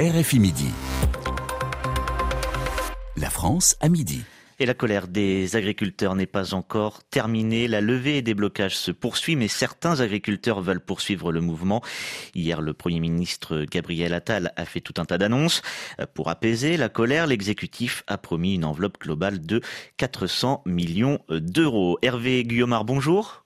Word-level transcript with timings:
RFI 0.00 0.38
Midi. 0.38 0.70
La 3.18 3.28
France 3.28 3.76
à 3.80 3.90
midi. 3.90 4.22
Et 4.58 4.64
la 4.64 4.72
colère 4.72 5.06
des 5.06 5.54
agriculteurs 5.54 6.14
n'est 6.14 6.24
pas 6.24 6.54
encore 6.54 7.02
terminée. 7.10 7.68
La 7.68 7.82
levée 7.82 8.22
des 8.22 8.32
blocages 8.32 8.74
se 8.74 8.90
poursuit, 8.90 9.36
mais 9.36 9.48
certains 9.48 10.00
agriculteurs 10.00 10.62
veulent 10.62 10.80
poursuivre 10.80 11.30
le 11.30 11.42
mouvement. 11.42 11.82
Hier, 12.34 12.62
le 12.62 12.72
Premier 12.72 13.00
ministre 13.00 13.66
Gabriel 13.70 14.14
Attal 14.14 14.54
a 14.56 14.64
fait 14.64 14.80
tout 14.80 14.94
un 14.96 15.04
tas 15.04 15.18
d'annonces. 15.18 15.60
Pour 16.14 16.30
apaiser 16.30 16.78
la 16.78 16.88
colère, 16.88 17.26
l'exécutif 17.26 18.02
a 18.06 18.16
promis 18.16 18.54
une 18.54 18.64
enveloppe 18.64 18.98
globale 18.98 19.44
de 19.44 19.60
400 19.98 20.62
millions 20.64 21.18
d'euros. 21.28 21.98
Hervé 22.00 22.44
Guillaumard, 22.44 22.86
bonjour. 22.86 23.44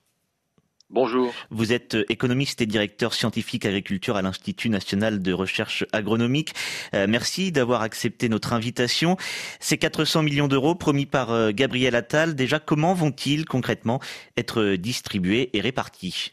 Bonjour. 0.89 1.33
Vous 1.49 1.73
êtes 1.73 1.97
économiste 2.07 2.61
et 2.61 2.65
directeur 2.65 3.13
scientifique 3.13 3.65
agriculture 3.65 4.15
à 4.15 4.21
l'Institut 4.21 4.69
national 4.69 5.21
de 5.21 5.33
recherche 5.33 5.85
agronomique. 5.91 6.53
Euh, 6.93 7.07
merci 7.09 7.51
d'avoir 7.51 7.81
accepté 7.81 8.29
notre 8.29 8.53
invitation. 8.53 9.17
Ces 9.59 9.77
400 9.77 10.23
millions 10.23 10.47
d'euros 10.47 10.75
promis 10.75 11.05
par 11.05 11.31
euh, 11.31 11.51
Gabriel 11.51 11.93
Attal, 11.93 12.35
déjà 12.35 12.59
comment 12.59 12.93
vont-ils 12.93 13.43
concrètement 13.43 13.99
être 14.37 14.75
distribués 14.75 15.49
et 15.51 15.59
répartis? 15.59 16.31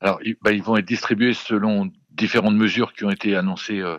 Alors, 0.00 0.18
bah, 0.42 0.50
ils 0.50 0.62
vont 0.62 0.76
être 0.76 0.84
distribués 0.84 1.34
selon 1.34 1.92
différentes 2.10 2.56
mesures 2.56 2.92
qui 2.92 3.04
ont 3.04 3.10
été 3.10 3.36
annoncées, 3.36 3.80
euh, 3.80 3.98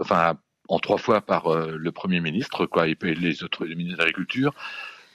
enfin, 0.00 0.38
en 0.68 0.78
trois 0.78 0.98
fois 0.98 1.22
par 1.22 1.52
le 1.54 1.92
Premier 1.92 2.20
ministre, 2.20 2.66
quoi, 2.66 2.86
et 2.86 2.96
les 3.02 3.42
autres 3.42 3.66
ministres 3.66 3.98
de 3.98 3.98
l'Agriculture. 3.98 4.54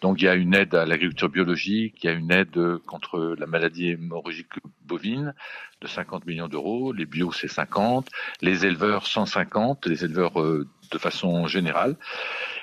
Donc 0.02 0.22
il 0.22 0.26
y 0.26 0.28
a 0.28 0.36
une 0.36 0.54
aide 0.54 0.76
à 0.76 0.86
l'agriculture 0.86 1.30
biologique, 1.30 2.04
il 2.04 2.08
y 2.08 2.10
a 2.10 2.14
une 2.14 2.32
aide 2.32 2.78
contre 2.86 3.36
la 3.38 3.46
maladie 3.46 3.90
hémorragique 3.90 4.48
bovine 4.86 5.34
de 5.82 5.88
50 5.88 6.26
millions 6.26 6.48
d'euros, 6.48 6.92
les 6.94 7.06
bio 7.06 7.32
c'est 7.32 7.48
50, 7.48 8.08
les 8.42 8.66
éleveurs 8.66 9.06
150, 9.06 9.86
les 9.88 10.04
éleveurs 10.06 10.40
euh, 10.42 10.68
de 10.92 10.98
façon 10.98 11.48
générale. 11.48 11.96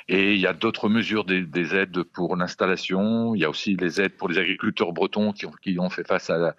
Et 0.09 0.35
il 0.35 0.41
y 0.41 0.47
a 0.47 0.53
d'autres 0.53 0.89
mesures 0.89 1.25
des, 1.25 1.75
aides 1.75 2.03
pour 2.03 2.37
l'installation, 2.37 3.35
il 3.35 3.41
y 3.41 3.45
a 3.45 3.51
aussi 3.51 3.77
les 3.77 4.01
aides 4.01 4.17
pour 4.17 4.29
les 4.29 4.39
agriculteurs 4.39 4.93
bretons 4.93 5.33
qui 5.33 5.47
ont, 5.47 5.53
qui 5.63 5.79
ont 5.79 5.91
fait 5.91 6.07
face 6.07 6.31
à 6.31 6.39
la, 6.39 6.57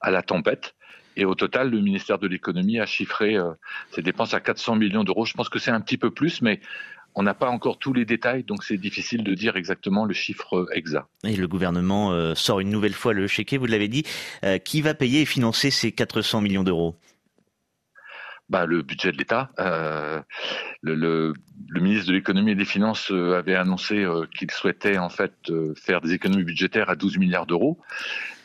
à 0.00 0.10
la 0.10 0.22
tempête. 0.22 0.74
Et 1.16 1.24
au 1.24 1.34
total, 1.34 1.70
le 1.70 1.80
ministère 1.80 2.18
de 2.18 2.26
l'économie 2.26 2.80
a 2.80 2.86
chiffré 2.86 3.36
euh, 3.36 3.52
ses 3.92 4.02
dépenses 4.02 4.34
à 4.34 4.40
400 4.40 4.76
millions 4.76 5.04
d'euros. 5.04 5.24
Je 5.24 5.34
pense 5.34 5.48
que 5.48 5.58
c'est 5.58 5.70
un 5.70 5.80
petit 5.80 5.96
peu 5.96 6.10
plus, 6.10 6.42
mais 6.42 6.60
on 7.14 7.22
n'a 7.22 7.34
pas 7.34 7.48
encore 7.48 7.78
tous 7.78 7.92
les 7.92 8.04
détails, 8.04 8.42
donc 8.42 8.64
c'est 8.64 8.76
difficile 8.76 9.22
de 9.22 9.34
dire 9.34 9.56
exactement 9.56 10.04
le 10.04 10.14
chiffre 10.14 10.66
exact. 10.72 11.06
Et 11.22 11.36
le 11.36 11.46
gouvernement 11.46 12.12
euh, 12.12 12.34
sort 12.34 12.60
une 12.60 12.70
nouvelle 12.70 12.92
fois 12.92 13.12
le 13.12 13.26
chéquier, 13.26 13.58
vous 13.58 13.66
l'avez 13.66 13.88
dit. 13.88 14.04
Euh, 14.44 14.58
qui 14.58 14.82
va 14.82 14.94
payer 14.94 15.22
et 15.22 15.24
financer 15.24 15.70
ces 15.70 15.92
400 15.92 16.40
millions 16.40 16.64
d'euros? 16.64 16.96
Bah, 18.48 18.66
le 18.66 18.82
budget 18.82 19.12
de 19.12 19.16
l'État. 19.16 19.50
Euh, 19.58 20.20
le, 20.82 21.32
ministre 21.80 22.08
de 22.08 22.12
l'économie 22.12 22.50
et 22.50 22.54
des 22.54 22.64
finances 22.64 23.10
avait 23.10 23.54
annoncé 23.54 24.06
qu'il 24.36 24.50
souhaitait 24.50 24.98
en 24.98 25.08
fait 25.08 25.32
faire 25.76 26.00
des 26.00 26.12
économies 26.12 26.44
budgétaires 26.44 26.90
à 26.90 26.96
12 26.96 27.18
milliards 27.18 27.46
d'euros. 27.46 27.78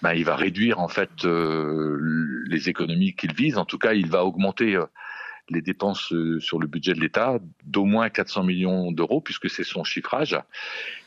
Bah, 0.02 0.16
il 0.16 0.24
va 0.24 0.36
réduire 0.36 0.80
en 0.80 0.88
fait 0.88 1.12
les 1.24 2.70
économies 2.70 3.14
qu'il 3.14 3.34
vise. 3.34 3.58
En 3.58 3.66
tout 3.66 3.78
cas, 3.78 3.94
il 3.94 4.08
va 4.08 4.24
augmenter 4.24 4.78
les 5.50 5.62
dépenses 5.62 6.12
euh, 6.14 6.40
sur 6.40 6.60
le 6.60 6.68
budget 6.68 6.94
de 6.94 7.00
l'État 7.00 7.40
d'au 7.66 7.86
moins 7.86 8.10
400 8.10 8.44
millions 8.44 8.92
d'euros, 8.92 9.22
puisque 9.22 9.50
c'est 9.50 9.64
son 9.64 9.84
chiffrage, 9.84 10.38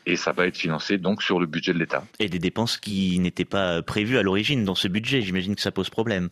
et 0.05 0.15
ça 0.15 0.31
va 0.31 0.47
être 0.47 0.57
financé 0.57 0.97
donc 0.97 1.23
sur 1.23 1.39
le 1.39 1.45
budget 1.45 1.73
de 1.73 1.79
l'État. 1.79 2.03
Et 2.19 2.29
des 2.29 2.39
dépenses 2.39 2.77
qui 2.77 3.19
n'étaient 3.19 3.45
pas 3.45 3.81
prévues 3.81 4.17
à 4.17 4.23
l'origine 4.23 4.63
dans 4.65 4.75
ce 4.75 4.87
budget, 4.87 5.21
j'imagine 5.21 5.55
que 5.55 5.61
ça 5.61 5.71
pose 5.71 5.89
problème. 5.89 6.29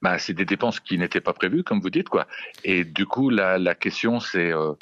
Bah, 0.00 0.18
c'est 0.18 0.34
des 0.34 0.44
dépenses 0.44 0.78
qui 0.80 0.96
n'étaient 0.96 1.20
pas 1.20 1.32
prévues, 1.32 1.64
comme 1.64 1.80
vous 1.80 1.90
dites, 1.90 2.08
quoi. 2.08 2.26
Et 2.62 2.84
du 2.84 3.04
coup, 3.06 3.30
la, 3.30 3.74
question, 3.74 4.20
c'est 4.20 4.52
euh, 4.52 4.74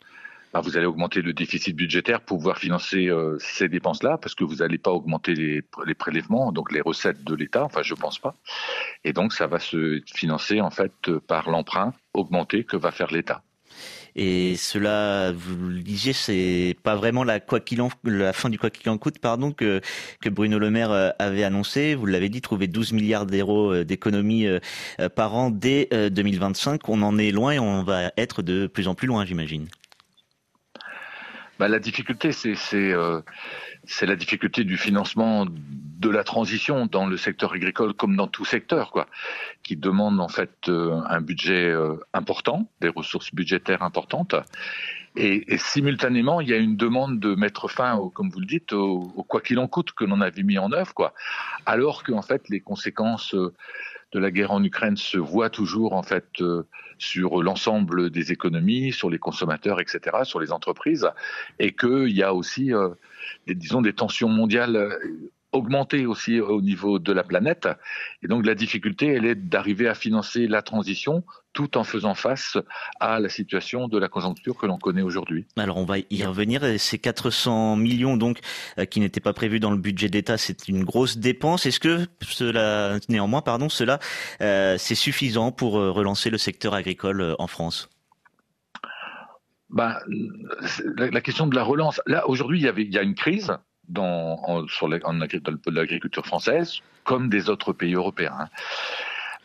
bah, 0.56 0.62
vous 0.64 0.78
allez 0.78 0.86
augmenter 0.86 1.20
le 1.20 1.34
déficit 1.34 1.76
budgétaire 1.76 2.22
pour 2.22 2.38
pouvoir 2.38 2.56
financer 2.56 3.08
euh, 3.08 3.36
ces 3.40 3.68
dépenses-là, 3.68 4.16
parce 4.16 4.34
que 4.34 4.42
vous 4.42 4.56
n'allez 4.56 4.78
pas 4.78 4.90
augmenter 4.90 5.34
les, 5.34 5.60
prélèvements, 5.94 6.50
donc 6.50 6.72
les 6.72 6.80
recettes 6.80 7.22
de 7.24 7.34
l'État, 7.34 7.62
enfin 7.64 7.82
je 7.82 7.92
pense 7.92 8.18
pas. 8.18 8.34
Et 9.04 9.12
donc 9.12 9.34
ça 9.34 9.46
va 9.46 9.58
se 9.58 10.00
financer 10.06 10.62
en 10.62 10.70
fait 10.70 11.10
par 11.28 11.50
l'emprunt 11.50 11.92
augmenté 12.14 12.64
que 12.64 12.78
va 12.78 12.90
faire 12.90 13.12
l'État. 13.12 13.42
Et 14.14 14.56
cela, 14.56 15.30
vous 15.30 15.68
le 15.68 15.82
disiez, 15.82 16.14
c'est 16.14 16.74
pas 16.82 16.96
vraiment 16.96 17.22
la 17.22 17.38
fin 18.32 18.48
du 18.48 18.58
quoi 18.58 18.70
qu'il 18.70 18.88
en 18.88 18.96
coûte, 18.96 19.18
pardon, 19.18 19.52
que 19.52 19.82
que 20.22 20.30
Bruno 20.30 20.58
Le 20.58 20.70
Maire 20.70 20.90
euh, 20.90 21.10
avait 21.18 21.44
annoncé. 21.44 21.94
Vous 21.94 22.06
l'avez 22.06 22.30
dit, 22.30 22.40
trouver 22.40 22.66
12 22.66 22.94
milliards 22.94 23.26
d'euros 23.26 23.74
euh, 23.74 23.84
d'économies 23.84 24.46
par 25.16 25.34
an 25.34 25.50
dès 25.50 25.90
2025. 26.10 26.88
On 26.88 27.02
en 27.02 27.18
est 27.18 27.30
loin 27.30 27.58
on 27.58 27.82
va 27.82 28.10
être 28.16 28.40
de 28.40 28.66
plus 28.66 28.88
en 28.88 28.94
plus 28.94 29.06
loin, 29.06 29.26
j'imagine 29.26 29.68
bah, 31.58 31.68
La 31.68 31.78
difficulté, 31.78 32.30
euh, 32.74 33.20
c'est 33.84 34.06
la 34.06 34.16
difficulté 34.16 34.64
du 34.64 34.76
financement 34.76 35.46
de 35.46 36.10
la 36.10 36.24
transition 36.24 36.86
dans 36.86 37.06
le 37.06 37.16
secteur 37.16 37.52
agricole 37.54 37.94
comme 37.94 38.16
dans 38.16 38.28
tout 38.28 38.44
secteur, 38.44 38.90
quoi, 38.90 39.06
qui 39.62 39.76
demande 39.76 40.20
en 40.20 40.28
fait 40.28 40.68
euh, 40.68 41.00
un 41.08 41.20
budget 41.20 41.70
euh, 41.70 41.96
important, 42.12 42.68
des 42.80 42.88
ressources 42.88 43.34
budgétaires 43.34 43.82
importantes. 43.82 44.34
Et, 45.18 45.54
et, 45.54 45.56
simultanément, 45.56 46.42
il 46.42 46.48
y 46.48 46.52
a 46.52 46.58
une 46.58 46.76
demande 46.76 47.20
de 47.20 47.34
mettre 47.34 47.68
fin, 47.68 47.94
au, 47.94 48.10
comme 48.10 48.28
vous 48.28 48.40
le 48.40 48.46
dites, 48.46 48.74
au, 48.74 49.00
quoi 49.26 49.40
qu'il 49.40 49.58
en 49.58 49.66
coûte 49.66 49.92
que 49.92 50.04
l'on 50.04 50.20
avait 50.20 50.42
mis 50.42 50.58
en 50.58 50.70
œuvre, 50.72 50.92
quoi. 50.92 51.14
Alors 51.64 52.04
qu'en 52.04 52.20
fait, 52.20 52.50
les 52.50 52.60
conséquences 52.60 53.34
de 54.16 54.20
la 54.20 54.30
guerre 54.30 54.50
en 54.50 54.64
Ukraine 54.64 54.96
se 54.96 55.18
voit 55.18 55.50
toujours 55.50 55.92
en 55.92 56.02
fait 56.02 56.26
euh, 56.40 56.62
sur 56.96 57.42
l'ensemble 57.42 58.08
des 58.08 58.32
économies, 58.32 58.90
sur 58.90 59.10
les 59.10 59.18
consommateurs, 59.18 59.78
etc., 59.78 60.00
sur 60.22 60.40
les 60.40 60.52
entreprises, 60.52 61.10
et 61.58 61.74
qu'il 61.74 62.16
y 62.16 62.22
a 62.22 62.32
aussi, 62.32 62.72
euh, 62.72 62.88
disons, 63.46 63.82
des 63.82 63.92
tensions 63.92 64.30
mondiales 64.30 64.98
augmenter 65.56 66.06
aussi 66.06 66.40
au 66.40 66.60
niveau 66.60 66.98
de 66.98 67.12
la 67.12 67.24
planète. 67.24 67.68
Et 68.22 68.28
donc 68.28 68.46
la 68.46 68.54
difficulté, 68.54 69.06
elle 69.06 69.24
est 69.24 69.34
d'arriver 69.34 69.88
à 69.88 69.94
financer 69.94 70.46
la 70.46 70.62
transition 70.62 71.24
tout 71.52 71.78
en 71.78 71.84
faisant 71.84 72.14
face 72.14 72.58
à 73.00 73.18
la 73.18 73.30
situation 73.30 73.88
de 73.88 73.98
la 73.98 74.08
conjoncture 74.08 74.56
que 74.56 74.66
l'on 74.66 74.78
connaît 74.78 75.02
aujourd'hui. 75.02 75.46
Alors 75.56 75.78
on 75.78 75.84
va 75.84 75.96
y 75.98 76.24
revenir. 76.24 76.62
Ces 76.78 76.98
400 76.98 77.76
millions 77.76 78.16
donc 78.16 78.40
euh, 78.78 78.84
qui 78.84 79.00
n'étaient 79.00 79.20
pas 79.20 79.32
prévus 79.32 79.58
dans 79.58 79.70
le 79.70 79.78
budget 79.78 80.08
d'État, 80.08 80.36
c'est 80.36 80.68
une 80.68 80.84
grosse 80.84 81.16
dépense. 81.16 81.64
Est-ce 81.64 81.80
que 81.80 82.06
cela, 82.20 82.98
néanmoins, 83.08 83.40
pardon, 83.40 83.68
cela, 83.68 83.98
euh, 84.42 84.76
c'est 84.78 84.94
suffisant 84.94 85.50
pour 85.50 85.78
euh, 85.78 85.90
relancer 85.90 86.28
le 86.28 86.38
secteur 86.38 86.74
agricole 86.74 87.34
en 87.38 87.46
France? 87.46 87.88
Ben, 89.70 89.96
la, 90.96 91.20
question 91.20 91.46
de 91.46 91.54
la 91.54 91.64
relance. 91.64 92.00
Là, 92.06 92.28
aujourd'hui, 92.28 92.60
il 92.60 92.64
y 92.64 92.68
avait, 92.68 92.82
il 92.82 92.92
y 92.92 92.98
a 92.98 93.02
une 93.02 93.14
crise 93.16 93.52
dans, 93.88 94.40
en, 94.44 94.66
sur 94.68 94.88
l'agriculture 94.88 96.26
française, 96.26 96.80
comme 97.04 97.28
des 97.28 97.48
autres 97.48 97.72
pays 97.72 97.94
européens. 97.94 98.36
Hein. 98.38 98.48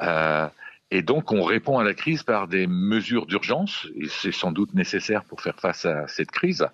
Euh, 0.02 0.48
et 0.90 1.02
donc, 1.02 1.32
on 1.32 1.44
répond 1.44 1.80
à 1.80 1.84
la 1.84 1.94
crise 1.94 2.24
par 2.24 2.48
des 2.48 2.68
mesures 2.68 3.26
d'urgence, 3.26 3.88
et 3.96 4.08
c'est 4.10 4.34
sans 4.34 4.52
doute 4.52 4.74
nécessaire 4.74 5.24
pour 5.24 5.42
faire 5.42 5.58
face 5.58 5.86
à 5.86 6.08
cette 6.08 6.32
crise. 6.32 6.68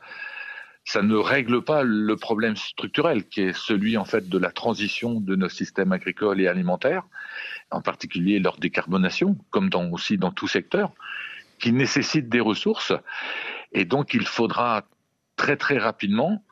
Ça 0.85 1.03
ne 1.03 1.15
règle 1.15 1.61
pas 1.61 1.83
le 1.83 2.15
problème 2.15 2.55
structurel, 2.55 3.25
qui 3.27 3.41
est 3.41 3.53
celui 3.53 3.95
en 3.97 4.05
fait 4.05 4.27
de 4.27 4.37
la 4.37 4.51
transition 4.51 5.19
de 5.19 5.35
nos 5.35 5.49
systèmes 5.49 5.91
agricoles 5.91 6.41
et 6.41 6.47
alimentaires, 6.47 7.03
en 7.69 7.81
particulier 7.81 8.39
leur 8.39 8.57
décarbonation, 8.57 9.37
comme 9.51 9.69
dans, 9.69 9.91
aussi 9.91 10.17
dans 10.17 10.31
tout 10.31 10.47
secteur, 10.47 10.93
qui 11.59 11.71
nécessite 11.71 12.29
des 12.29 12.39
ressources. 12.39 12.93
Et 13.71 13.85
donc, 13.85 14.13
il 14.13 14.25
faudra 14.25 14.83
très 15.35 15.57
très 15.57 15.77
rapidement 15.77 16.43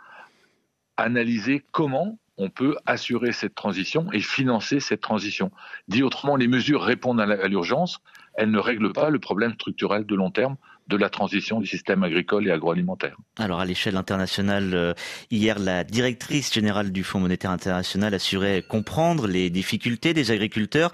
analyser 0.97 1.63
comment 1.71 2.17
on 2.37 2.49
peut 2.49 2.75
assurer 2.85 3.31
cette 3.31 3.55
transition 3.55 4.11
et 4.11 4.19
financer 4.19 4.79
cette 4.79 5.01
transition. 5.01 5.51
Dit 5.87 6.03
autrement, 6.03 6.35
les 6.35 6.47
mesures 6.47 6.81
répondent 6.81 7.21
à 7.21 7.47
l'urgence, 7.47 7.99
elles 8.33 8.51
ne 8.51 8.59
règlent 8.59 8.91
pas 8.91 9.09
le 9.09 9.19
problème 9.19 9.53
structurel 9.53 10.05
de 10.05 10.15
long 10.15 10.31
terme 10.31 10.57
de 10.87 10.97
la 10.97 11.09
transition 11.09 11.59
du 11.59 11.65
système 11.65 12.03
agricole 12.03 12.47
et 12.47 12.51
agroalimentaire. 12.51 13.17
Alors 13.39 13.59
à 13.59 13.65
l'échelle 13.65 13.97
internationale, 13.97 14.71
euh, 14.75 14.93
hier, 15.31 15.57
la 15.57 15.83
directrice 15.83 16.53
générale 16.53 16.91
du 16.91 17.03
Fonds 17.03 17.19
monétaire 17.19 17.49
international 17.51 18.13
assurait 18.13 18.61
comprendre 18.61 19.27
les 19.27 19.49
difficultés 19.49 20.13
des 20.13 20.29
agriculteurs. 20.29 20.91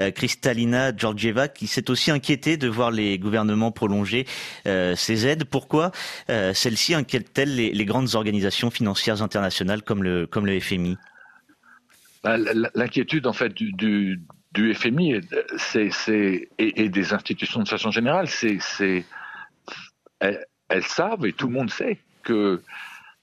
Euh, 0.00 0.10
Kristalina 0.10 0.96
Georgieva, 0.96 1.48
qui 1.48 1.66
s'est 1.66 1.90
aussi 1.90 2.10
inquiétée 2.10 2.56
de 2.56 2.68
voir 2.68 2.90
les 2.90 3.18
gouvernements 3.18 3.70
prolonger 3.70 4.26
euh, 4.66 4.96
ces 4.96 5.26
aides. 5.26 5.44
Pourquoi 5.44 5.90
celles-ci 6.28 6.94
inquiètent-elles 6.94 7.54
les, 7.54 7.84
grandes 7.84 8.14
organisations 8.14 8.70
financières 8.70 9.22
internationales 9.22 9.82
comme 9.82 10.02
le, 10.02 10.26
comme 10.26 10.46
le 10.46 10.58
FMI 10.58 10.96
bah, 12.22 12.36
L'inquiétude 12.74 13.26
en 13.26 13.32
fait 13.34 13.52
du, 13.52 13.72
du, 14.52 14.74
FMI 14.74 15.20
et, 16.58 16.88
des 16.88 17.12
institutions 17.12 17.62
de 17.62 17.68
façon 17.68 17.90
générale, 17.90 18.26
c'est 18.28 18.58
elles, 20.68 20.84
savent, 20.84 21.26
et 21.26 21.32
tout 21.32 21.46
le 21.46 21.52
monde 21.52 21.70
sait, 21.70 21.98
que 22.22 22.62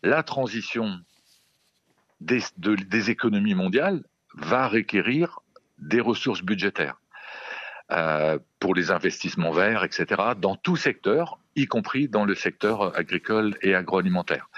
la 0.04 0.24
transition 0.24 1.00
des, 2.20 3.10
économies 3.10 3.56
mondiales 3.56 4.04
va 4.36 4.68
requérir 4.68 5.40
des 5.80 6.02
ressources 6.02 6.44
budgétaires. 6.44 6.98
euh, 7.92 8.40
pour 8.60 8.74
les 8.74 8.90
investissements 8.90 9.52
verts, 9.52 9.84
etc., 9.84 10.06
dans 10.40 10.56
tout 10.56 10.78
secteur, 10.78 11.40
y 11.58 11.66
compris 11.66 12.08
dans 12.08 12.24
le 12.24 12.36
secteur 12.36 12.98
agricole 12.98 13.58
et 13.62 13.76
agroalimentaire. 13.76 14.50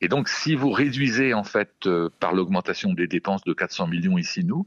Et 0.00 0.08
donc, 0.08 0.28
si 0.28 0.54
vous 0.54 0.70
réduisez 0.70 1.34
en 1.34 1.44
fait 1.44 1.72
euh, 1.86 2.08
par 2.20 2.32
l'augmentation 2.32 2.92
des 2.92 3.06
dépenses 3.06 3.44
de 3.44 3.52
400 3.52 3.88
millions 3.88 4.18
ici 4.18 4.44
nous, 4.44 4.66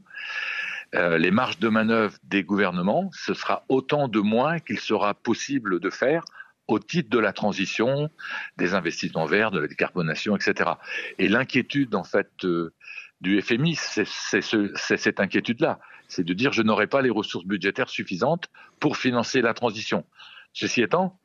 euh, 0.94 1.18
les 1.18 1.30
marges 1.30 1.58
de 1.58 1.68
manœuvre 1.68 2.16
des 2.24 2.42
gouvernements, 2.42 3.10
ce 3.12 3.34
sera 3.34 3.64
autant 3.68 4.08
de 4.08 4.20
moins 4.20 4.58
qu'il 4.58 4.78
sera 4.78 5.14
possible 5.14 5.80
de 5.80 5.90
faire 5.90 6.24
au 6.68 6.78
titre 6.78 7.10
de 7.10 7.18
la 7.18 7.32
transition, 7.32 8.10
des 8.56 8.74
investissements 8.74 9.26
verts, 9.26 9.50
de 9.50 9.58
la 9.58 9.66
décarbonation, 9.66 10.36
etc. 10.36 10.70
Et 11.18 11.28
l'inquiétude 11.28 11.94
en 11.94 12.04
fait 12.04 12.30
euh, 12.44 12.72
du 13.20 13.40
FMI, 13.40 13.74
c'est 13.76 14.06
cette 14.96 15.20
inquiétude-là 15.20 15.80
c'est 16.08 16.24
de 16.24 16.32
dire 16.32 16.52
je 16.52 16.62
n'aurai 16.62 16.86
pas 16.86 17.02
les 17.02 17.10
ressources 17.10 17.44
budgétaires 17.44 17.90
suffisantes 17.90 18.48
pour 18.80 18.96
financer 18.96 19.42
la 19.42 19.54
transition. 19.54 20.04
Ceci 20.52 20.82
étant, 20.82 21.18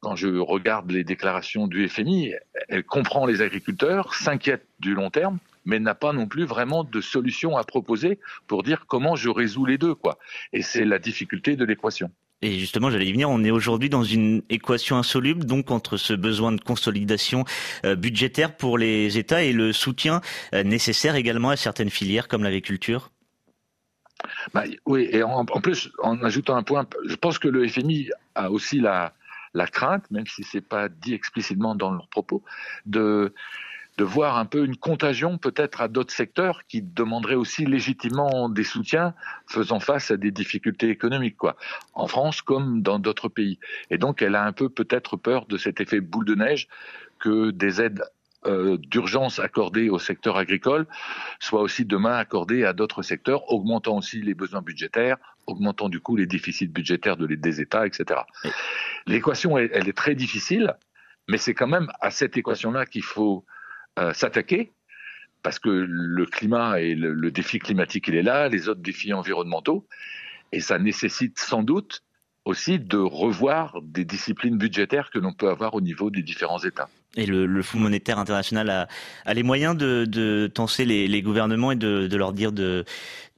quand 0.00 0.16
je 0.16 0.28
regarde 0.38 0.90
les 0.90 1.04
déclarations 1.04 1.66
du 1.66 1.88
FMI, 1.88 2.34
elle 2.68 2.84
comprend 2.84 3.26
les 3.26 3.42
agriculteurs, 3.42 4.14
s'inquiète 4.14 4.66
du 4.78 4.94
long 4.94 5.10
terme, 5.10 5.38
mais 5.64 5.80
n'a 5.80 5.96
pas 5.96 6.12
non 6.12 6.26
plus 6.28 6.44
vraiment 6.44 6.84
de 6.84 7.00
solution 7.00 7.56
à 7.56 7.64
proposer 7.64 8.20
pour 8.46 8.62
dire 8.62 8.86
comment 8.86 9.16
je 9.16 9.28
résous 9.28 9.66
les 9.66 9.78
deux, 9.78 9.96
quoi. 9.96 10.18
Et 10.52 10.62
c'est 10.62 10.84
la 10.84 11.00
difficulté 11.00 11.56
de 11.56 11.64
l'équation. 11.64 12.10
Et 12.42 12.58
justement, 12.58 12.90
j'allais 12.90 13.06
y 13.06 13.12
venir, 13.12 13.30
on 13.30 13.42
est 13.44 13.50
aujourd'hui 13.50 13.88
dans 13.88 14.04
une 14.04 14.42
équation 14.50 14.96
insoluble, 14.96 15.44
donc 15.46 15.70
entre 15.70 15.96
ce 15.96 16.12
besoin 16.12 16.52
de 16.52 16.60
consolidation 16.60 17.44
euh, 17.84 17.96
budgétaire 17.96 18.56
pour 18.56 18.76
les 18.76 19.16
États 19.16 19.42
et 19.42 19.52
le 19.52 19.72
soutien 19.72 20.20
euh, 20.52 20.62
nécessaire 20.62 21.14
également 21.14 21.48
à 21.50 21.56
certaines 21.56 21.88
filières 21.88 22.28
comme 22.28 22.42
l'agriculture. 22.42 23.10
Bah, 24.52 24.64
oui, 24.84 25.08
et 25.10 25.22
en, 25.22 25.44
plus, 25.44 25.90
en 26.02 26.22
ajoutant 26.22 26.56
un 26.56 26.62
point, 26.62 26.86
je 27.06 27.14
pense 27.14 27.38
que 27.38 27.48
le 27.48 27.66
FMI 27.66 28.10
a 28.34 28.50
aussi 28.50 28.80
la, 28.80 29.14
la 29.54 29.66
crainte, 29.66 30.10
même 30.10 30.26
si 30.26 30.42
c'est 30.42 30.60
pas 30.60 30.88
dit 30.88 31.14
explicitement 31.14 31.74
dans 31.74 31.90
leurs 31.90 32.08
propos, 32.08 32.42
de 32.84 33.32
de 33.98 34.04
voir 34.04 34.36
un 34.36 34.44
peu 34.44 34.64
une 34.64 34.76
contagion 34.76 35.38
peut-être 35.38 35.80
à 35.80 35.88
d'autres 35.88 36.12
secteurs 36.12 36.64
qui 36.66 36.82
demanderaient 36.82 37.34
aussi 37.34 37.64
légitimement 37.64 38.48
des 38.48 38.64
soutiens 38.64 39.14
faisant 39.46 39.80
face 39.80 40.10
à 40.10 40.16
des 40.16 40.30
difficultés 40.30 40.90
économiques, 40.90 41.36
quoi, 41.36 41.56
en 41.94 42.06
France 42.06 42.42
comme 42.42 42.82
dans 42.82 42.98
d'autres 42.98 43.28
pays. 43.28 43.58
Et 43.90 43.98
donc, 43.98 44.22
elle 44.22 44.34
a 44.34 44.44
un 44.44 44.52
peu 44.52 44.68
peut-être 44.68 45.16
peur 45.16 45.46
de 45.46 45.56
cet 45.56 45.80
effet 45.80 46.00
boule 46.00 46.26
de 46.26 46.34
neige 46.34 46.68
que 47.18 47.50
des 47.50 47.80
aides 47.80 48.02
euh, 48.46 48.76
d'urgence 48.76 49.40
accordée 49.40 49.88
au 49.88 49.98
secteur 49.98 50.36
agricole 50.36 50.86
soit 51.40 51.62
aussi 51.62 51.84
demain 51.84 52.16
accordée 52.16 52.64
à 52.64 52.72
d'autres 52.74 53.02
secteurs, 53.02 53.50
augmentant 53.50 53.96
aussi 53.96 54.20
les 54.20 54.34
besoins 54.34 54.62
budgétaires, 54.62 55.16
augmentant 55.46 55.88
du 55.88 56.00
coup 56.00 56.14
les 56.14 56.26
déficits 56.26 56.68
budgétaires 56.68 57.16
de, 57.16 57.26
des 57.26 57.60
États, 57.60 57.86
etc. 57.86 58.20
L'équation, 59.06 59.58
elle, 59.58 59.88
est 59.88 59.96
très 59.96 60.14
difficile, 60.14 60.76
mais 61.28 61.38
c'est 61.38 61.54
quand 61.54 61.66
même 61.66 61.88
à 62.00 62.10
cette 62.10 62.36
équation-là 62.36 62.86
qu'il 62.86 63.02
faut 63.02 63.44
s'attaquer, 64.12 64.72
parce 65.42 65.58
que 65.58 65.68
le 65.68 66.26
climat 66.26 66.80
et 66.80 66.94
le 66.94 67.30
défi 67.30 67.58
climatique, 67.58 68.08
il 68.08 68.16
est 68.16 68.22
là, 68.22 68.48
les 68.48 68.68
autres 68.68 68.82
défis 68.82 69.12
environnementaux, 69.12 69.86
et 70.52 70.60
ça 70.60 70.78
nécessite 70.78 71.38
sans 71.38 71.62
doute 71.62 72.02
aussi 72.46 72.78
de 72.78 72.96
revoir 72.96 73.80
des 73.82 74.04
disciplines 74.04 74.56
budgétaires 74.56 75.10
que 75.10 75.18
l'on 75.18 75.32
peut 75.32 75.50
avoir 75.50 75.74
au 75.74 75.80
niveau 75.80 76.10
des 76.10 76.22
différents 76.22 76.62
États. 76.62 76.88
Et 77.16 77.26
le, 77.26 77.44
le 77.44 77.62
Fonds 77.62 77.80
monétaire 77.80 78.18
international 78.18 78.70
a, 78.70 78.88
a, 79.24 79.34
les 79.34 79.42
moyens 79.42 79.76
de, 79.76 80.04
de 80.04 80.46
tenser 80.46 80.84
les, 80.84 81.08
les, 81.08 81.22
gouvernements 81.22 81.72
et 81.72 81.76
de, 81.76 82.06
de 82.06 82.16
leur 82.16 82.32
dire 82.32 82.52
de, 82.52 82.84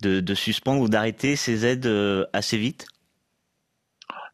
de, 0.03 0.35
suspendre 0.35 0.83
ou 0.83 0.89
d'arrêter 0.89 1.37
ces 1.37 1.65
aides 1.65 1.87
euh, 1.87 2.27
assez 2.33 2.59
vite? 2.59 2.87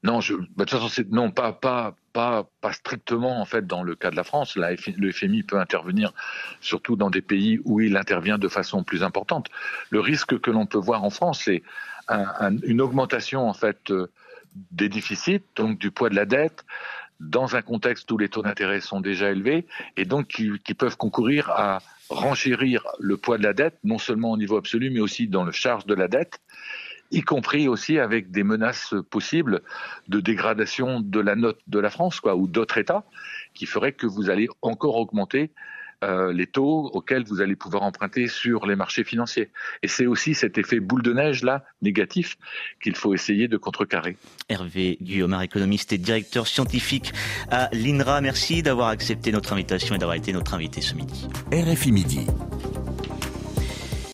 Non, 0.03 0.21
je, 0.21 0.35
bah, 0.35 0.65
de 0.65 0.71
toute 0.71 0.81
façon, 0.81 1.03
non, 1.11 1.31
pas, 1.31 1.53
pas, 1.53 1.95
pas, 2.15 2.47
strictement 2.73 3.41
en 3.41 3.45
fait 3.45 3.67
dans 3.67 3.83
le 3.83 3.95
cas 3.95 4.11
de 4.11 4.17
la 4.17 4.25
France. 4.25 4.57
Le 4.57 5.13
FMI 5.13 5.43
peut 5.43 5.59
intervenir 5.59 6.15
surtout 6.61 6.97
dans 6.97 7.11
des 7.11 7.21
pays 7.21 7.61
où 7.65 7.81
il 7.81 7.99
intervient 7.99 8.39
de 8.39 8.49
façon 8.49 8.85
plus 8.85 9.03
importante. 9.03 9.49
Le 9.91 10.01
risque 10.01 10.41
que 10.41 10.51
l'on 10.51 10.65
peut 10.65 10.79
voir 10.79 11.05
en 11.05 11.11
France, 11.11 11.43
c'est 11.45 11.63
un, 12.09 12.57
une 12.63 12.81
augmentation 12.81 13.47
en 13.47 13.53
fait 13.53 13.91
euh, 13.91 14.11
des 14.71 14.89
déficits, 14.89 15.43
donc 15.57 15.79
du 15.79 15.91
poids 15.91 16.09
de 16.09 16.15
la 16.15 16.25
dette, 16.25 16.65
dans 17.21 17.57
un 17.57 17.63
contexte 17.63 18.11
où 18.13 18.19
les 18.19 18.29
taux 18.29 18.43
d'intérêt 18.43 18.81
sont 18.81 19.01
déjà 19.01 19.31
élevés 19.31 19.67
et 19.97 20.05
donc 20.05 20.29
qui, 20.29 20.51
qui, 20.65 20.75
peuvent 20.75 20.97
concourir 20.97 21.51
à 21.51 21.81
renchérir 22.11 22.87
le 23.01 23.17
poids 23.17 23.39
de 23.39 23.43
la 23.43 23.55
dette, 23.55 23.79
non 23.83 23.99
seulement 23.99 24.33
au 24.33 24.37
niveau 24.37 24.57
absolu, 24.57 24.91
mais 24.91 25.01
aussi 25.01 25.27
dans 25.27 25.45
le 25.45 25.53
charge 25.53 25.87
de 25.87 25.95
la 25.95 26.07
dette, 26.07 26.41
y 27.11 27.23
compris 27.23 27.69
aussi 27.69 27.99
avec 27.99 28.31
des 28.31 28.43
menaces 28.43 28.95
possibles 29.11 29.63
de 30.09 30.21
dégradation 30.21 31.01
de 31.01 31.21
la 31.21 31.37
note 31.37 31.61
de 31.67 31.79
la 31.79 31.91
France, 31.91 32.21
quoi, 32.21 32.37
ou 32.37 32.47
d'autres 32.47 32.79
États, 32.79 33.05
qui 33.55 33.67
feraient 33.67 33.93
que 33.93 34.07
vous 34.07 34.31
allez 34.31 34.49
encore 34.63 34.97
augmenter 34.97 35.51
euh, 36.05 36.33
les 36.33 36.47
taux 36.47 36.91
auxquels 36.93 37.25
vous 37.25 37.41
allez 37.41 37.57
pouvoir 37.57 37.83
emprunter 37.83 38.27
sur 38.29 38.67
les 38.67 38.77
marchés 38.77 39.05
financiers. 39.05 39.51
Et 39.83 39.89
c'est 39.89 40.07
aussi 40.07 40.35
cet 40.35 40.59
effet 40.59 40.81
boule 40.81 41.03
de 41.03 41.13
neige 41.13 41.43
là, 41.43 41.65
négatif, 41.81 42.37
qu'il 42.83 42.95
faut 42.95 43.15
essayer 43.15 43.49
de 43.49 43.57
contrecarrer. 43.57 44.17
Hervé 44.49 44.99
Guillaume, 45.01 45.39
économiste 45.43 45.93
et 45.93 45.99
directeur 45.99 46.47
scientifique 46.47 47.13
à 47.51 47.71
l'INRA, 47.73 48.21
merci 48.21 48.63
d'avoir 48.63 48.89
accepté 48.89 49.33
notre 49.33 49.53
invitation 49.53 49.95
et 49.95 49.99
d'avoir 49.99 50.17
été 50.17 50.33
notre 50.33 50.53
invité 50.55 50.83
ce 50.83 50.95
midi. 50.95 51.29
RFI 51.53 51.93
Midi. 51.93 52.27